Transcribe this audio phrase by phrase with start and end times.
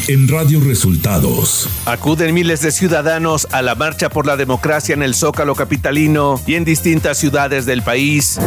[0.00, 1.68] Hoy en Radio Resultados.
[1.84, 6.54] Acuden miles de ciudadanos a la marcha por la democracia en el Zócalo capitalino y
[6.54, 8.38] en distintas ciudades del país.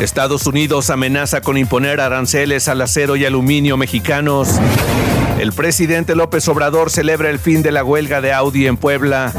[0.00, 4.48] Estados Unidos amenaza con imponer aranceles al acero y aluminio mexicanos.
[5.38, 9.32] El presidente López Obrador celebra el fin de la huelga de Audi en Puebla.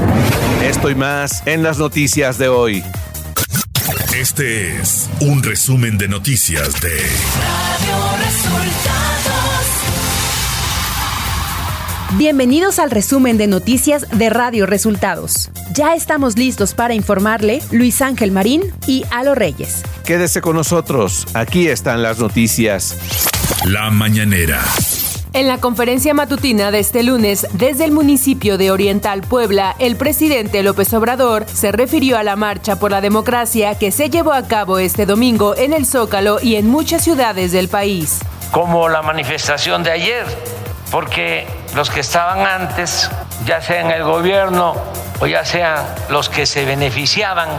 [0.63, 2.83] Esto y más en las noticias de hoy.
[4.15, 9.48] Este es un resumen de noticias de Radio Resultados.
[12.17, 15.51] Bienvenidos al resumen de noticias de Radio Resultados.
[15.73, 19.83] Ya estamos listos para informarle Luis Ángel Marín y Alo Reyes.
[20.05, 22.97] Quédese con nosotros, aquí están las noticias.
[23.65, 24.59] La mañanera.
[25.33, 30.63] En la conferencia matutina de este lunes, desde el municipio de Oriental Puebla, el presidente
[30.63, 34.79] López Obrador se refirió a la marcha por la democracia que se llevó a cabo
[34.79, 38.17] este domingo en el Zócalo y en muchas ciudades del país.
[38.51, 40.25] Como la manifestación de ayer,
[40.89, 43.09] porque los que estaban antes,
[43.45, 44.75] ya sea en el gobierno
[45.19, 47.49] o ya sean los que se beneficiaban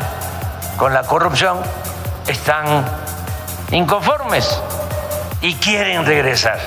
[0.76, 1.58] con la corrupción,
[2.26, 2.84] están
[3.70, 4.60] inconformes
[5.40, 6.58] y quieren regresar.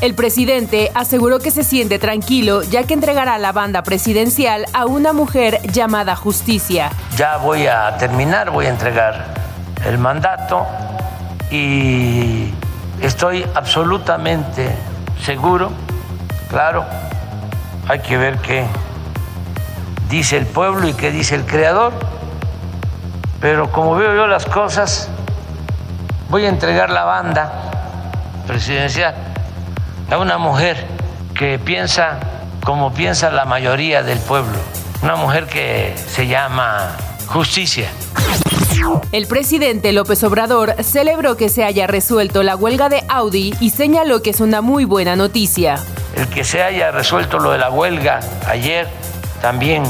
[0.00, 5.12] El presidente aseguró que se siente tranquilo ya que entregará la banda presidencial a una
[5.12, 6.90] mujer llamada Justicia.
[7.16, 9.34] Ya voy a terminar, voy a entregar
[9.86, 10.66] el mandato
[11.50, 12.52] y
[13.00, 14.74] estoy absolutamente
[15.20, 15.70] seguro,
[16.48, 16.84] claro,
[17.88, 18.66] hay que ver qué
[20.08, 21.92] dice el pueblo y qué dice el creador,
[23.40, 25.08] pero como veo yo las cosas,
[26.28, 27.52] voy a entregar la banda
[28.46, 29.14] presidencial
[30.10, 30.86] a una mujer
[31.34, 32.18] que piensa
[32.64, 34.58] como piensa la mayoría del pueblo,
[35.02, 36.92] una mujer que se llama
[37.26, 37.88] justicia.
[39.12, 44.22] El presidente López Obrador celebró que se haya resuelto la huelga de Audi y señaló
[44.22, 45.78] que es una muy buena noticia.
[46.14, 48.88] El que se haya resuelto lo de la huelga ayer
[49.42, 49.82] también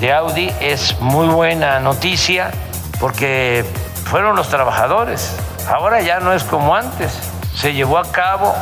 [0.00, 2.50] de Audi es muy buena noticia
[2.98, 3.64] porque
[4.04, 5.36] fueron los trabajadores.
[5.68, 7.12] Ahora ya no es como antes.
[7.54, 8.54] Se llevó a cabo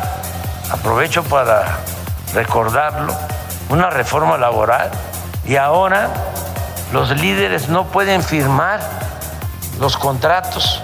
[0.70, 1.78] aprovecho para
[2.34, 3.14] recordarlo,
[3.68, 4.90] una reforma laboral
[5.44, 6.10] y ahora
[6.92, 8.80] los líderes no pueden firmar
[9.80, 10.80] los contratos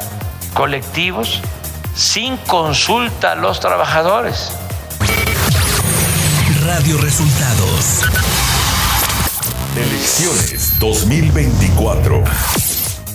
[0.55, 1.43] colectivos
[1.95, 4.51] sin consulta a los trabajadores.
[6.65, 8.03] Radio Resultados.
[9.77, 12.25] Elecciones 2024.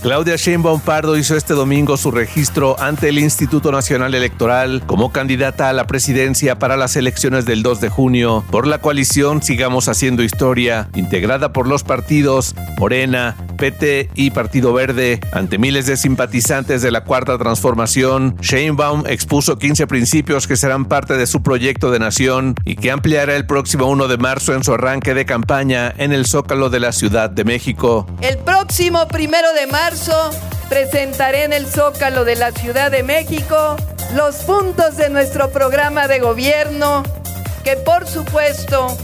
[0.01, 5.69] Claudia Sheinbaum Pardo hizo este domingo su registro ante el Instituto Nacional Electoral como candidata
[5.69, 10.23] a la presidencia para las elecciones del 2 de junio por la coalición Sigamos Haciendo
[10.23, 15.19] Historia, integrada por los partidos Morena, PT y Partido Verde.
[15.31, 21.15] Ante miles de simpatizantes de la Cuarta Transformación, Sheinbaum expuso 15 principios que serán parte
[21.15, 24.73] de su proyecto de nación y que ampliará el próximo 1 de marzo en su
[24.73, 28.07] arranque de campaña en el Zócalo de la Ciudad de México.
[28.21, 30.31] El próximo primero de marzo
[30.67, 33.75] presentaré en el Zócalo de la Ciudad de México
[34.15, 37.03] los puntos de nuestro programa de gobierno
[37.63, 38.97] que por supuesto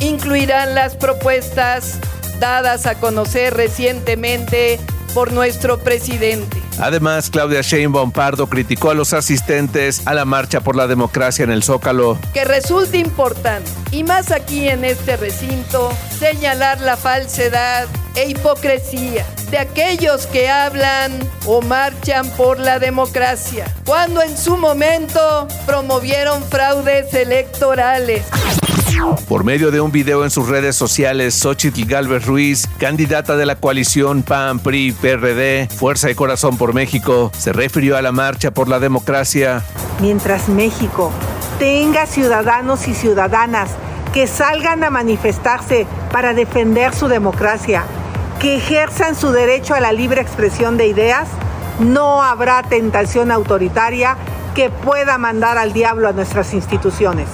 [0.00, 2.00] incluirán las propuestas
[2.40, 4.80] dadas a conocer recientemente
[5.14, 6.60] por nuestro presidente.
[6.78, 11.50] Además, Claudia Sheinbaum Pardo criticó a los asistentes a la marcha por la democracia en
[11.50, 12.18] el Zócalo.
[12.32, 17.86] Que resulta importante, y más aquí en este recinto, señalar la falsedad
[18.16, 21.12] e hipocresía de aquellos que hablan
[21.44, 28.24] o marchan por la democracia, cuando en su momento promovieron fraudes electorales.
[29.28, 33.56] Por medio de un video en sus redes sociales, Xochitl Galvez Ruiz, candidata de la
[33.56, 38.68] coalición PAN, PRI, PRD, Fuerza y Corazón por México, se refirió a la marcha por
[38.68, 39.62] la democracia.
[40.00, 41.12] Mientras México
[41.58, 43.70] tenga ciudadanos y ciudadanas
[44.12, 47.84] que salgan a manifestarse para defender su democracia,
[48.40, 51.28] que ejerzan su derecho a la libre expresión de ideas,
[51.78, 54.16] no habrá tentación autoritaria
[54.54, 57.28] que pueda mandar al diablo a nuestras instituciones.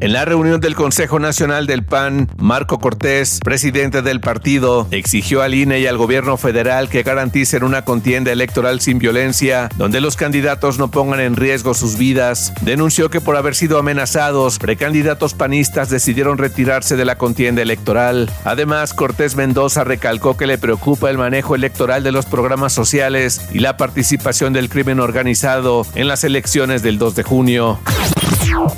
[0.00, 5.54] En la reunión del Consejo Nacional del PAN, Marco Cortés, presidente del partido, exigió al
[5.54, 10.78] INE y al gobierno federal que garanticen una contienda electoral sin violencia, donde los candidatos
[10.78, 12.52] no pongan en riesgo sus vidas.
[12.62, 18.30] Denunció que por haber sido amenazados, precandidatos panistas decidieron retirarse de la contienda electoral.
[18.44, 23.58] Además, Cortés Mendoza recalcó que le preocupa el manejo electoral de los programas sociales y
[23.58, 27.78] la participación del crimen organizado en las elecciones del 2 de junio.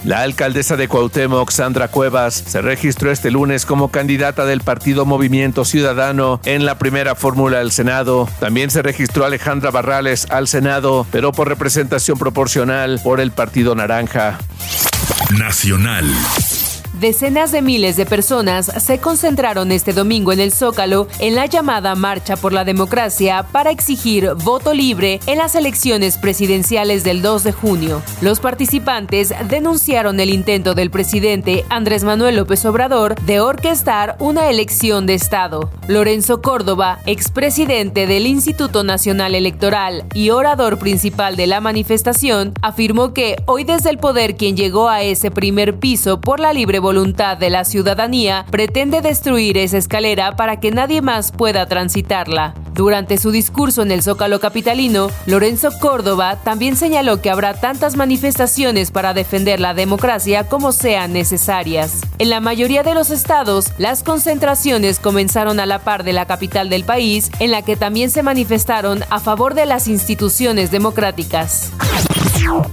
[0.04, 5.64] La alcaldesa de Cuauhtémoc, Sandra Cuevas, se registró este lunes como candidata del partido Movimiento
[5.64, 8.28] Ciudadano en la primera fórmula del Senado.
[8.40, 14.38] También se registró Alejandra Barrales al Senado, pero por representación proporcional por el Partido Naranja.
[15.38, 16.06] Nacional.
[17.00, 21.94] Decenas de miles de personas se concentraron este domingo en el Zócalo en la llamada
[21.94, 27.52] Marcha por la Democracia para exigir voto libre en las elecciones presidenciales del 2 de
[27.52, 28.02] junio.
[28.20, 35.06] Los participantes denunciaron el intento del presidente Andrés Manuel López Obrador de orquestar una elección
[35.06, 35.70] de Estado.
[35.88, 43.42] Lorenzo Córdoba, expresidente del Instituto Nacional Electoral y orador principal de la manifestación, afirmó que
[43.46, 47.50] hoy desde el poder quien llegó a ese primer piso por la libre voluntad de
[47.50, 52.54] la ciudadanía, pretende destruir esa escalera para que nadie más pueda transitarla.
[52.74, 58.90] Durante su discurso en el Zócalo Capitalino, Lorenzo Córdoba también señaló que habrá tantas manifestaciones
[58.90, 62.00] para defender la democracia como sean necesarias.
[62.18, 66.70] En la mayoría de los estados, las concentraciones comenzaron a la par de la capital
[66.70, 71.70] del país, en la que también se manifestaron a favor de las instituciones democráticas.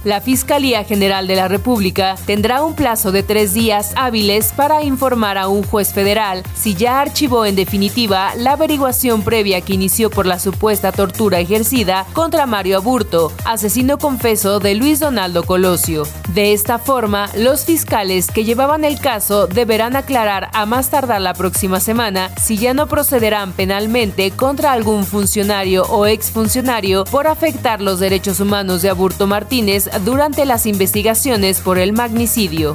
[0.04, 5.38] La Fiscalía General de la República tendrá un plazo de tres días hábiles para informar
[5.38, 10.26] a un juez federal si ya archivó en definitiva la averiguación previa que inició por
[10.26, 16.04] la supuesta tortura ejercida contra Mario Aburto, asesino confeso de Luis Donaldo Colosio.
[16.34, 21.34] De esta forma, los fiscales que llevaban el caso deberán aclarar a más tardar la
[21.34, 28.00] próxima semana si ya no procederán penalmente contra algún funcionario o exfuncionario por afectar los
[28.00, 29.67] derechos humanos de Aburto Martínez
[30.04, 32.74] durante las investigaciones por el magnicidio.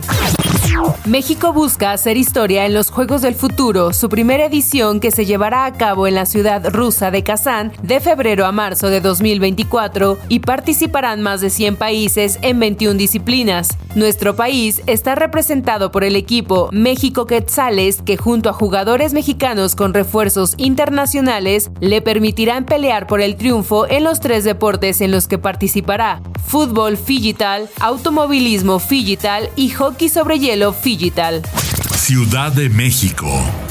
[1.05, 5.65] México busca hacer historia en los Juegos del Futuro, su primera edición que se llevará
[5.65, 10.39] a cabo en la ciudad rusa de Kazán de febrero a marzo de 2024 y
[10.39, 13.77] participarán más de 100 países en 21 disciplinas.
[13.95, 19.93] Nuestro país está representado por el equipo México Quetzales que junto a jugadores mexicanos con
[19.93, 25.37] refuerzos internacionales le permitirán pelear por el triunfo en los tres deportes en los que
[25.37, 31.41] participará, fútbol digital, automovilismo digital y hockey sobre hielo digital.
[31.95, 33.62] Ciudad de México.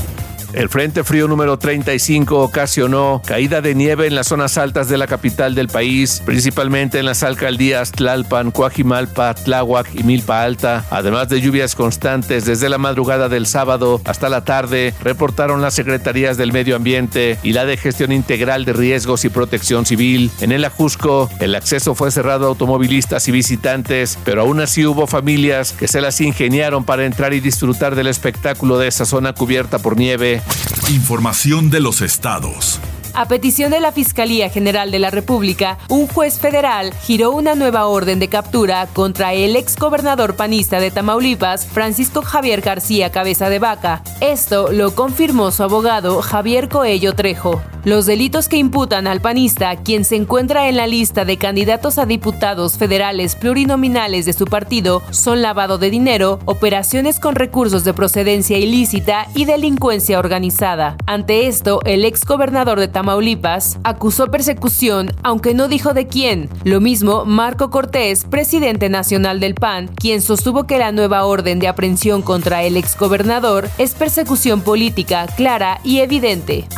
[0.54, 5.06] El Frente Frío número 35 ocasionó caída de nieve en las zonas altas de la
[5.06, 11.40] capital del país, principalmente en las alcaldías Tlalpan, Coajimalpa, Tláhuac y Milpa Alta, además de
[11.40, 16.76] lluvias constantes desde la madrugada del sábado hasta la tarde, reportaron las secretarías del Medio
[16.76, 20.30] Ambiente y la de Gestión Integral de Riesgos y Protección Civil.
[20.40, 25.06] En el Ajusco, el acceso fue cerrado a automovilistas y visitantes, pero aún así hubo
[25.06, 29.78] familias que se las ingeniaron para entrar y disfrutar del espectáculo de esa zona cubierta
[29.78, 30.41] por nieve
[30.88, 32.80] Información de los estados.
[33.14, 37.86] A petición de la Fiscalía General de la República, un juez federal giró una nueva
[37.86, 43.58] orden de captura contra el ex gobernador panista de Tamaulipas, Francisco Javier García Cabeza de
[43.58, 44.02] Vaca.
[44.20, 47.60] Esto lo confirmó su abogado Javier Coello Trejo.
[47.84, 52.06] Los delitos que imputan al panista, quien se encuentra en la lista de candidatos a
[52.06, 58.56] diputados federales plurinominales de su partido, son lavado de dinero, operaciones con recursos de procedencia
[58.56, 60.96] ilícita y delincuencia organizada.
[61.06, 66.48] Ante esto, el ex gobernador de Tamaulipas acusó persecución, aunque no dijo de quién.
[66.62, 71.66] Lo mismo Marco Cortés, presidente nacional del PAN, quien sostuvo que la nueva orden de
[71.66, 76.68] aprehensión contra el ex gobernador es persecución política clara y evidente.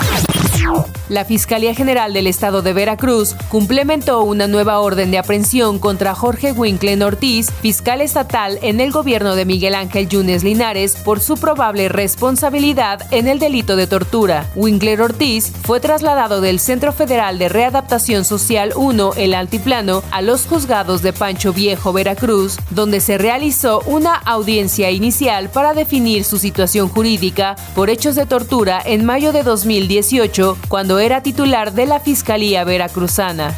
[1.09, 6.53] La Fiscalía General del Estado de Veracruz complementó una nueva orden de aprehensión contra Jorge
[6.53, 11.89] Winklen Ortiz, fiscal estatal en el gobierno de Miguel Ángel Yunes Linares, por su probable
[11.89, 14.51] responsabilidad en el delito de tortura.
[14.55, 20.47] Winkler Ortiz fue trasladado del Centro Federal de Readaptación Social 1, el Altiplano, a los
[20.47, 26.89] juzgados de Pancho Viejo, Veracruz, donde se realizó una audiencia inicial para definir su situación
[26.89, 32.65] jurídica por hechos de tortura en mayo de 2018, cuando era titular de la Fiscalía
[32.65, 33.55] Veracruzana.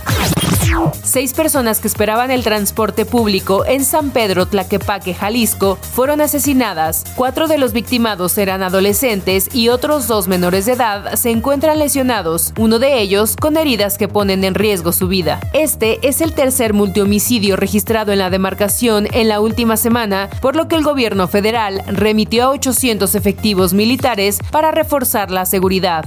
[1.02, 7.04] Seis personas que esperaban el transporte público en San Pedro Tlaquepaque, Jalisco, fueron asesinadas.
[7.14, 12.52] Cuatro de los victimados eran adolescentes y otros dos menores de edad se encuentran lesionados,
[12.58, 15.40] uno de ellos con heridas que ponen en riesgo su vida.
[15.52, 20.68] Este es el tercer multihomicidio registrado en la demarcación en la última semana, por lo
[20.68, 26.06] que el gobierno federal remitió a 800 efectivos militares para reforzar la seguridad.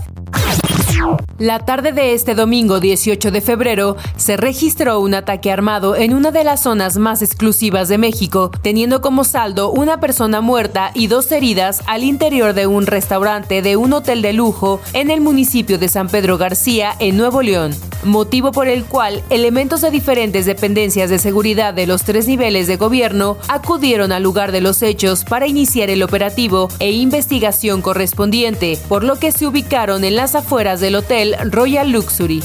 [1.37, 6.31] La tarde de este domingo 18 de febrero se registró un ataque armado en una
[6.31, 11.31] de las zonas más exclusivas de México, teniendo como saldo una persona muerta y dos
[11.31, 15.87] heridas al interior de un restaurante de un hotel de lujo en el municipio de
[15.87, 21.19] San Pedro García, en Nuevo León motivo por el cual elementos de diferentes dependencias de
[21.19, 25.89] seguridad de los tres niveles de gobierno acudieron al lugar de los hechos para iniciar
[25.89, 31.35] el operativo e investigación correspondiente, por lo que se ubicaron en las afueras del hotel
[31.51, 32.43] Royal Luxury.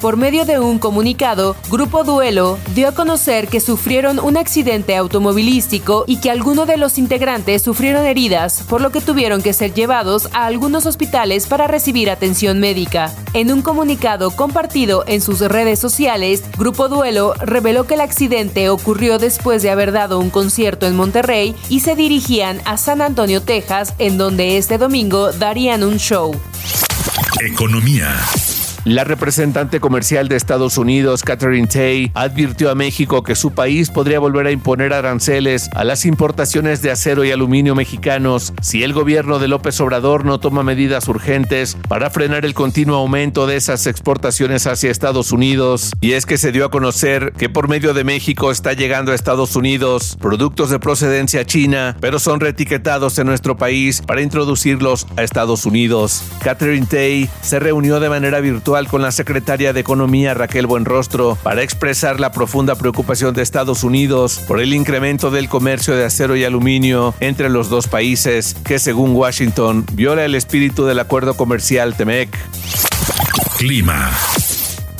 [0.00, 6.04] Por medio de un comunicado, Grupo Duelo dio a conocer que sufrieron un accidente automovilístico
[6.06, 10.28] y que algunos de los integrantes sufrieron heridas, por lo que tuvieron que ser llevados
[10.32, 13.12] a algunos hospitales para recibir atención médica.
[13.32, 19.18] En un comunicado compartido en sus redes sociales, Grupo Duelo reveló que el accidente ocurrió
[19.18, 23.94] después de haber dado un concierto en Monterrey y se dirigían a San Antonio, Texas,
[23.98, 26.34] en donde este domingo darían un show.
[27.40, 28.16] Economía.
[28.86, 34.20] La representante comercial de Estados Unidos, Catherine Tay, advirtió a México que su país podría
[34.20, 39.40] volver a imponer aranceles a las importaciones de acero y aluminio mexicanos si el gobierno
[39.40, 44.68] de López Obrador no toma medidas urgentes para frenar el continuo aumento de esas exportaciones
[44.68, 45.90] hacia Estados Unidos.
[46.00, 49.16] Y es que se dio a conocer que por medio de México está llegando a
[49.16, 55.24] Estados Unidos productos de procedencia china, pero son reetiquetados en nuestro país para introducirlos a
[55.24, 56.22] Estados Unidos.
[56.40, 61.62] Catherine Tay se reunió de manera virtual con la secretaria de Economía Raquel Buenrostro para
[61.62, 66.44] expresar la profunda preocupación de Estados Unidos por el incremento del comercio de acero y
[66.44, 72.28] aluminio entre los dos países, que según Washington viola el espíritu del acuerdo comercial TEMEC.
[73.56, 74.10] Clima.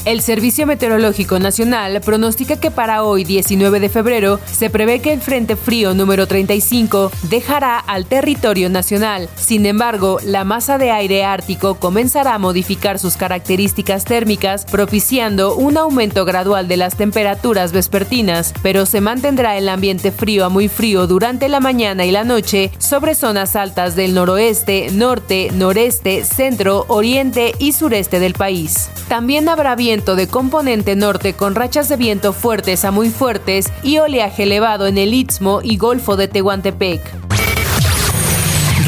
[0.07, 5.21] El Servicio Meteorológico Nacional pronostica que para hoy, 19 de febrero, se prevé que el
[5.21, 9.29] Frente Frío número 35 dejará al territorio nacional.
[9.35, 15.77] Sin embargo, la masa de aire ártico comenzará a modificar sus características térmicas, propiciando un
[15.77, 21.09] aumento gradual de las temperaturas vespertinas, pero se mantendrá el ambiente frío a muy frío
[21.09, 27.55] durante la mañana y la noche sobre zonas altas del noroeste, norte, noreste, centro, oriente
[27.59, 28.89] y sureste del país.
[29.09, 34.43] También habrá de componente norte con rachas de viento fuertes a muy fuertes y oleaje
[34.43, 37.01] elevado en el Istmo y Golfo de Tehuantepec.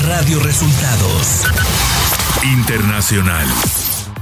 [0.07, 1.47] Radio Resultados
[2.45, 3.49] Internacional.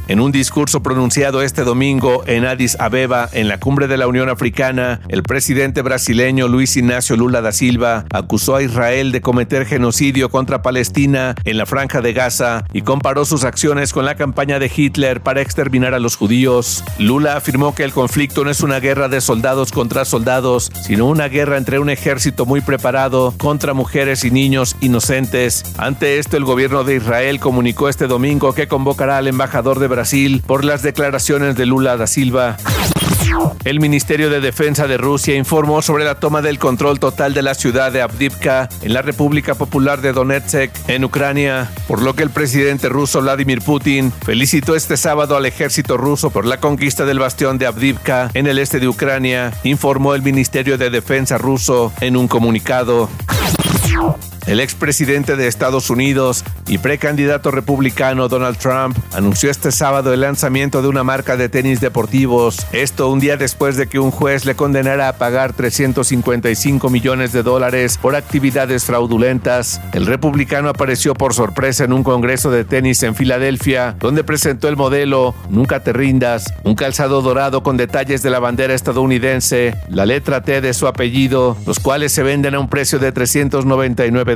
[0.09, 4.29] En un discurso pronunciado este domingo en Addis Abeba, en la cumbre de la Unión
[4.29, 10.31] Africana, el presidente brasileño Luis Ignacio Lula da Silva acusó a Israel de cometer genocidio
[10.31, 14.71] contra Palestina en la franja de Gaza y comparó sus acciones con la campaña de
[14.75, 16.85] Hitler para exterminar a los judíos.
[17.01, 21.27] Lula afirmó que el conflicto no es una guerra de soldados contra soldados, sino una
[21.27, 25.65] guerra entre un ejército muy preparado contra mujeres y niños inocentes.
[25.79, 30.43] Ante esto, el gobierno de Israel comunicó este domingo que convocará al embajador de Brasil
[30.47, 32.59] por las declaraciones de Lula da Silva.
[33.65, 37.55] El Ministerio de Defensa de Rusia informó sobre la toma del control total de la
[37.55, 42.31] ciudad de Avdivka en la República Popular de Donetsk, en Ucrania, por lo que el
[42.31, 47.57] presidente ruso Vladimir Putin felicitó este sábado al ejército ruso por la conquista del bastión
[47.57, 52.29] de Avdivka en el este de Ucrania, informó el Ministerio de Defensa ruso en un
[52.29, 53.09] comunicado.
[54.47, 60.83] El expresidente de Estados Unidos y precandidato republicano Donald Trump anunció este sábado el lanzamiento
[60.83, 64.55] de una marca de tenis deportivos, esto un día después de que un juez le
[64.55, 69.81] condenara a pagar 355 millones de dólares por actividades fraudulentas.
[69.93, 74.77] El republicano apareció por sorpresa en un congreso de tenis en Filadelfia, donde presentó el
[74.77, 80.43] modelo Nunca te rindas, un calzado dorado con detalles de la bandera estadounidense, la letra
[80.43, 84.36] T de su apellido, los cuales se venden a un precio de 399